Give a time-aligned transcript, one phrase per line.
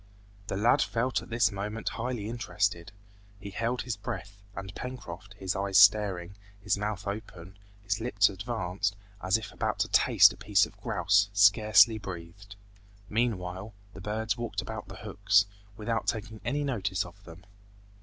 [0.47, 2.91] The lad felt at this moment highly interested.
[3.39, 8.95] He held his breath, and Pencroft, his eyes staring, his mouth open, his lips advanced,
[9.21, 12.55] as if about to taste a piece of grouse, scarcely breathed.
[13.09, 15.45] Meanwhile, the birds walked about the hooks,
[15.77, 17.45] without taking any notice of them.